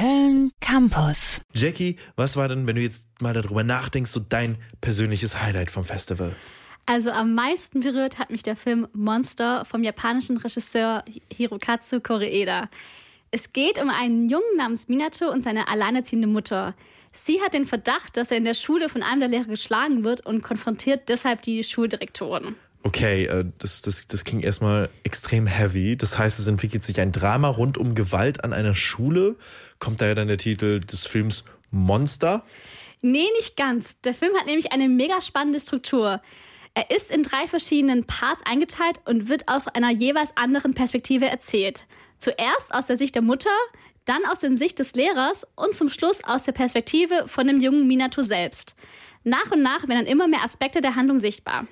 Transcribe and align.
Köln 0.00 0.50
Campus. 0.62 1.42
Jackie, 1.52 1.96
was 2.16 2.34
war 2.36 2.48
denn, 2.48 2.66
wenn 2.66 2.76
du 2.76 2.80
jetzt 2.80 3.06
mal 3.20 3.34
darüber 3.34 3.64
nachdenkst, 3.64 4.10
so 4.10 4.20
dein 4.20 4.56
persönliches 4.80 5.42
Highlight 5.42 5.70
vom 5.70 5.84
Festival? 5.84 6.34
Also 6.86 7.10
am 7.10 7.34
meisten 7.34 7.80
berührt 7.80 8.18
hat 8.18 8.30
mich 8.30 8.42
der 8.42 8.56
Film 8.56 8.88
Monster 8.94 9.66
vom 9.66 9.84
japanischen 9.84 10.38
Regisseur 10.38 11.04
Hirokatsu 11.30 12.00
Koreeda. 12.00 12.70
Es 13.30 13.52
geht 13.52 13.78
um 13.78 13.90
einen 13.90 14.30
Jungen 14.30 14.56
namens 14.56 14.88
Minato 14.88 15.30
und 15.30 15.44
seine 15.44 15.68
alleinerziehende 15.68 16.28
Mutter. 16.28 16.74
Sie 17.12 17.42
hat 17.42 17.52
den 17.52 17.66
Verdacht, 17.66 18.16
dass 18.16 18.30
er 18.30 18.38
in 18.38 18.44
der 18.44 18.54
Schule 18.54 18.88
von 18.88 19.02
einem 19.02 19.20
der 19.20 19.28
Lehrer 19.28 19.44
geschlagen 19.44 20.02
wird 20.02 20.24
und 20.24 20.42
konfrontiert 20.42 21.10
deshalb 21.10 21.42
die 21.42 21.62
Schuldirektorin. 21.62 22.56
Okay, 22.82 23.26
äh, 23.26 23.44
das, 23.58 23.82
das, 23.82 24.06
das 24.06 24.24
klingt 24.24 24.44
erstmal 24.44 24.88
extrem 25.04 25.46
heavy. 25.46 25.96
Das 25.96 26.18
heißt, 26.18 26.38
es 26.38 26.46
entwickelt 26.46 26.82
sich 26.82 27.00
ein 27.00 27.12
Drama 27.12 27.48
rund 27.48 27.76
um 27.76 27.94
Gewalt 27.94 28.42
an 28.42 28.52
einer 28.52 28.74
Schule. 28.74 29.36
Kommt 29.78 30.00
daher 30.00 30.14
dann 30.14 30.28
der 30.28 30.38
Titel 30.38 30.80
des 30.80 31.06
Films 31.06 31.44
Monster? 31.70 32.44
Nee, 33.02 33.28
nicht 33.36 33.56
ganz. 33.56 34.00
Der 34.02 34.14
Film 34.14 34.34
hat 34.36 34.46
nämlich 34.46 34.72
eine 34.72 34.88
mega 34.88 35.20
spannende 35.22 35.60
Struktur. 35.60 36.20
Er 36.74 36.90
ist 36.90 37.10
in 37.10 37.22
drei 37.22 37.46
verschiedenen 37.46 38.04
Parts 38.04 38.42
eingeteilt 38.46 39.00
und 39.04 39.28
wird 39.28 39.48
aus 39.48 39.68
einer 39.68 39.90
jeweils 39.90 40.36
anderen 40.36 40.74
Perspektive 40.74 41.26
erzählt. 41.26 41.86
Zuerst 42.18 42.72
aus 42.72 42.86
der 42.86 42.96
Sicht 42.96 43.14
der 43.14 43.22
Mutter, 43.22 43.50
dann 44.04 44.24
aus 44.30 44.40
der 44.40 44.54
Sicht 44.54 44.78
des 44.78 44.94
Lehrers 44.94 45.46
und 45.56 45.74
zum 45.74 45.88
Schluss 45.88 46.22
aus 46.24 46.44
der 46.44 46.52
Perspektive 46.52 47.24
von 47.26 47.46
dem 47.46 47.60
jungen 47.60 47.86
Minato 47.86 48.22
selbst. 48.22 48.74
Nach 49.24 49.50
und 49.50 49.62
nach 49.62 49.88
werden 49.88 50.04
dann 50.04 50.06
immer 50.06 50.28
mehr 50.28 50.44
Aspekte 50.44 50.80
der 50.80 50.96
Handlung 50.96 51.18
sichtbar. 51.18 51.66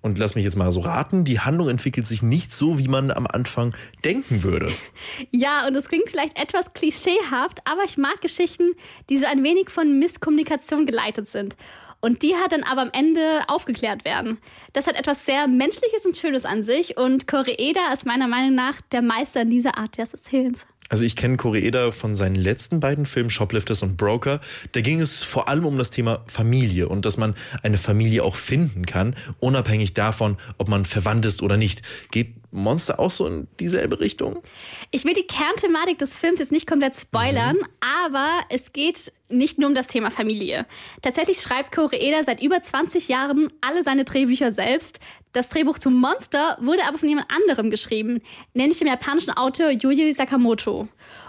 Und 0.00 0.18
lass 0.18 0.34
mich 0.34 0.44
jetzt 0.44 0.56
mal 0.56 0.70
so 0.72 0.80
raten, 0.80 1.24
die 1.24 1.40
Handlung 1.40 1.68
entwickelt 1.68 2.06
sich 2.06 2.22
nicht 2.22 2.52
so, 2.52 2.78
wie 2.78 2.88
man 2.88 3.10
am 3.10 3.26
Anfang 3.26 3.74
denken 4.04 4.42
würde. 4.42 4.72
Ja, 5.30 5.66
und 5.66 5.74
es 5.74 5.88
klingt 5.88 6.08
vielleicht 6.08 6.38
etwas 6.38 6.72
klischeehaft, 6.72 7.60
aber 7.64 7.82
ich 7.84 7.98
mag 7.98 8.20
Geschichten, 8.20 8.72
die 9.08 9.18
so 9.18 9.26
ein 9.26 9.42
wenig 9.42 9.70
von 9.70 9.98
Misskommunikation 9.98 10.86
geleitet 10.86 11.28
sind. 11.28 11.56
Und 12.00 12.22
die 12.22 12.36
hat 12.36 12.52
dann 12.52 12.62
aber 12.62 12.82
am 12.82 12.90
Ende 12.92 13.20
aufgeklärt 13.48 14.04
werden. 14.04 14.38
Das 14.72 14.86
hat 14.86 14.96
etwas 14.96 15.26
sehr 15.26 15.48
Menschliches 15.48 16.06
und 16.06 16.16
Schönes 16.16 16.44
an 16.44 16.62
sich 16.62 16.96
und 16.96 17.26
Koreeda 17.26 17.92
ist 17.92 18.06
meiner 18.06 18.28
Meinung 18.28 18.54
nach 18.54 18.80
der 18.92 19.02
Meister 19.02 19.42
in 19.42 19.50
dieser 19.50 19.76
Art 19.76 19.98
des 19.98 20.12
Erzählens. 20.12 20.66
Also 20.88 21.04
ich 21.04 21.16
kenne 21.16 21.36
Koreeda 21.36 21.90
von 21.90 22.14
seinen 22.14 22.34
letzten 22.34 22.80
beiden 22.80 23.04
Filmen, 23.04 23.30
Shoplifters 23.30 23.82
und 23.82 23.96
Broker. 23.96 24.40
Da 24.72 24.80
ging 24.80 25.00
es 25.00 25.22
vor 25.22 25.48
allem 25.48 25.66
um 25.66 25.76
das 25.76 25.90
Thema 25.90 26.24
Familie 26.26 26.88
und 26.88 27.04
dass 27.04 27.16
man 27.16 27.34
eine 27.62 27.76
Familie 27.76 28.24
auch 28.24 28.36
finden 28.36 28.86
kann, 28.86 29.14
unabhängig 29.38 29.94
davon, 29.94 30.38
ob 30.56 30.68
man 30.68 30.84
verwandt 30.84 31.26
ist 31.26 31.42
oder 31.42 31.56
nicht. 31.56 31.82
Geht 32.10 32.34
Monster 32.50 32.98
auch 32.98 33.10
so 33.10 33.26
in 33.26 33.46
dieselbe 33.60 34.00
Richtung? 34.00 34.42
Ich 34.90 35.04
will 35.04 35.12
die 35.12 35.26
Kernthematik 35.26 35.98
des 35.98 36.16
Films 36.16 36.38
jetzt 36.38 36.52
nicht 36.52 36.66
komplett 36.66 36.94
spoilern, 36.94 37.56
mhm. 37.56 37.66
aber 38.04 38.40
es 38.48 38.72
geht 38.72 39.12
nicht 39.28 39.58
nur 39.58 39.68
um 39.68 39.74
das 39.74 39.88
Thema 39.88 40.10
Familie. 40.10 40.66
Tatsächlich 41.02 41.40
schreibt 41.40 41.72
Koreeda 41.72 42.24
seit 42.24 42.42
über 42.42 42.62
20 42.62 43.08
Jahren 43.08 43.52
alle 43.60 43.82
seine 43.82 44.04
Drehbücher 44.04 44.52
selbst. 44.52 45.00
Das 45.32 45.50
Drehbuch 45.50 45.78
zu 45.78 45.90
Monster 45.90 46.56
wurde 46.60 46.84
aber 46.86 46.98
von 46.98 47.08
jemand 47.08 47.30
anderem 47.30 47.70
geschrieben, 47.70 48.22
nämlich 48.54 48.78
dem 48.78 48.88
japanischen 48.88 49.36
Autor 49.36 49.70
Yuji 49.70 50.12
Sakamoto. 50.12 50.88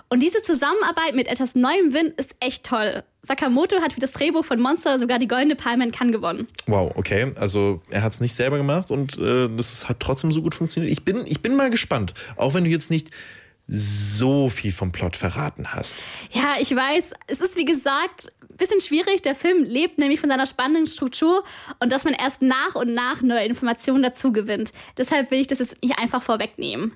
Und 0.10 0.22
diese 0.22 0.42
Zusammenarbeit 0.42 1.14
mit 1.14 1.28
etwas 1.28 1.54
neuem 1.54 1.94
Wind 1.94 2.20
ist 2.20 2.36
echt 2.40 2.66
toll. 2.66 3.04
Sakamoto 3.22 3.80
hat 3.82 3.94
für 3.94 4.00
das 4.00 4.12
Drehbuch 4.12 4.44
von 4.44 4.60
Monster 4.60 4.98
sogar 4.98 5.20
die 5.20 5.28
Goldene 5.28 5.56
Palme 5.56 5.84
in 5.84 5.92
Cannes 5.92 6.14
gewonnen. 6.14 6.48
Wow, 6.66 6.92
okay. 6.96 7.32
Also 7.36 7.82
er 7.92 8.02
hat 8.02 8.12
es 8.12 8.20
nicht 8.20 8.34
selber 8.34 8.58
gemacht 8.58 8.90
und 8.90 9.20
äh, 9.20 9.48
das 9.56 9.88
hat 9.88 10.00
trotzdem 10.00 10.32
so 10.32 10.42
gut 10.42 10.56
funktioniert. 10.56 10.92
Ich 10.92 11.06
bin, 11.06 11.22
ich 11.28 11.42
bin 11.42 11.56
mal 11.56 11.70
gespannt, 11.70 12.16
auch 12.38 12.56
wenn 12.56 12.64
du 12.64 12.72
jetzt 12.72 12.90
nicht 12.90 13.12
so 13.68 14.50
viel 14.50 14.72
vom 14.72 14.92
Plot 14.92 15.16
verraten 15.16 15.74
hast. 15.74 16.04
Ja, 16.32 16.56
ich 16.60 16.76
weiß. 16.76 17.14
Es 17.28 17.40
ist 17.40 17.56
wie 17.56 17.66
gesagt 17.66 18.32
ein 18.50 18.58
bisschen 18.58 18.82
schwierig. 18.82 19.22
Der 19.22 19.36
Film 19.36 19.64
lebt 19.64 20.00
nämlich 20.00 20.20
von 20.20 20.30
seiner 20.30 20.48
spannenden 20.48 20.88
Struktur 20.88 21.44
und 21.80 21.92
dass 21.92 22.04
man 22.04 22.16
erst 22.16 22.42
nach 22.42 22.74
und 22.74 22.96
nach 22.96 23.22
neue 23.22 23.46
Informationen 23.46 24.02
dazu 24.02 24.32
gewinnt. 24.32 24.74
Deshalb 24.98 25.30
will 25.30 25.40
ich 25.40 25.48
das 25.48 25.60
jetzt 25.60 25.84
nicht 25.84 26.00
einfach 26.00 26.24
vorwegnehmen. 26.24 26.96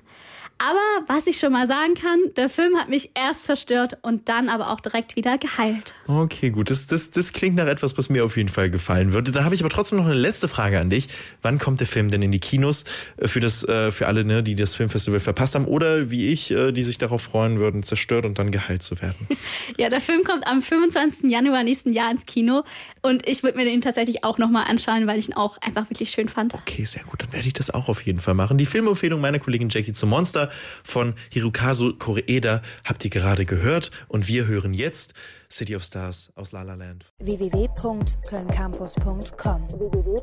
Aber 0.58 0.78
was 1.08 1.26
ich 1.26 1.38
schon 1.38 1.52
mal 1.52 1.66
sagen 1.66 1.94
kann, 1.94 2.18
der 2.36 2.48
Film 2.48 2.76
hat 2.76 2.88
mich 2.88 3.10
erst 3.14 3.44
zerstört 3.46 3.98
und 4.02 4.28
dann 4.28 4.48
aber 4.48 4.70
auch 4.70 4.80
direkt 4.80 5.16
wieder 5.16 5.36
geheilt. 5.36 5.94
Okay, 6.06 6.50
gut. 6.50 6.70
Das, 6.70 6.86
das, 6.86 7.10
das 7.10 7.32
klingt 7.32 7.56
nach 7.56 7.66
etwas, 7.66 7.98
was 7.98 8.08
mir 8.08 8.24
auf 8.24 8.36
jeden 8.36 8.48
Fall 8.48 8.70
gefallen 8.70 9.12
würde. 9.12 9.32
Da 9.32 9.44
habe 9.44 9.54
ich 9.54 9.62
aber 9.62 9.70
trotzdem 9.70 9.98
noch 9.98 10.04
eine 10.04 10.14
letzte 10.14 10.46
Frage 10.46 10.78
an 10.78 10.90
dich. 10.90 11.08
Wann 11.42 11.58
kommt 11.58 11.80
der 11.80 11.88
Film 11.88 12.10
denn 12.10 12.22
in 12.22 12.30
die 12.30 12.38
Kinos? 12.38 12.84
Äh, 13.16 13.26
für, 13.26 13.40
das, 13.40 13.66
äh, 13.68 13.90
für 13.90 14.06
alle, 14.06 14.24
ne, 14.24 14.42
die 14.42 14.54
das 14.54 14.76
Filmfestival 14.76 15.18
verpasst 15.18 15.56
haben 15.56 15.64
oder 15.64 16.10
wie 16.10 16.28
ich, 16.28 16.52
äh, 16.52 16.70
die 16.70 16.84
sich 16.84 16.98
darauf 16.98 17.22
freuen 17.22 17.58
würden, 17.58 17.82
zerstört 17.82 18.24
und 18.24 18.38
dann 18.38 18.52
geheilt 18.52 18.82
zu 18.82 19.02
werden? 19.02 19.26
ja, 19.76 19.88
der 19.88 20.00
Film 20.00 20.22
kommt 20.22 20.46
am 20.46 20.62
25. 20.62 21.30
Januar 21.30 21.64
nächsten 21.64 21.92
Jahr 21.92 22.12
ins 22.12 22.26
Kino 22.26 22.62
und 23.02 23.28
ich 23.28 23.42
würde 23.42 23.58
mir 23.58 23.64
den 23.64 23.80
tatsächlich 23.80 24.22
auch 24.22 24.38
nochmal 24.38 24.66
anschauen, 24.68 25.08
weil 25.08 25.18
ich 25.18 25.28
ihn 25.28 25.34
auch 25.34 25.58
einfach 25.60 25.90
wirklich 25.90 26.10
schön 26.10 26.28
fand. 26.28 26.54
Okay, 26.54 26.84
sehr 26.84 27.02
gut. 27.02 27.22
Dann 27.22 27.32
werde 27.32 27.48
ich 27.48 27.54
das 27.54 27.70
auch 27.70 27.88
auf 27.88 28.02
jeden 28.02 28.20
Fall 28.20 28.34
machen. 28.34 28.56
Die 28.56 28.66
Filmempfehlung 28.66 29.20
meiner 29.20 29.40
Kollegin 29.40 29.68
Jackie 29.68 29.92
zum 29.92 30.10
Monster 30.10 30.43
von 30.82 31.14
Hirokazu 31.30 31.96
Koreeda. 31.96 32.62
Habt 32.84 33.04
ihr 33.04 33.10
gerade 33.10 33.44
gehört? 33.44 33.90
Und 34.08 34.26
wir 34.28 34.46
hören 34.46 34.72
jetzt 34.74 35.14
City 35.50 35.74
of 35.76 35.84
Stars 35.84 36.32
aus 36.34 36.52
La 36.52 36.62
La 36.62 36.74
Land. 36.74 37.04
www.kölncampus.com 37.18 39.68
www 39.78 40.14